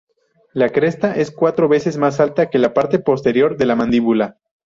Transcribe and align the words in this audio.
La 0.53 0.69
cresta 0.69 1.13
es 1.13 1.29
cuatro 1.29 1.69
veces 1.69 1.99
más 1.99 2.19
alta 2.19 2.49
que 2.49 2.57
la 2.57 2.73
parte 2.73 2.97
posterior 2.97 3.55
de 3.55 3.67
la 3.67 3.75
mandíbula. 3.75 4.39